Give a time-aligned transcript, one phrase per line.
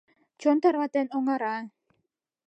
[0.41, 1.57] Чон тарватен оҥара.